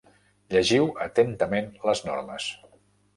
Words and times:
Llegiu 0.53 0.87
atentament 1.05 1.69
les 1.89 2.01
normes. 2.07 2.49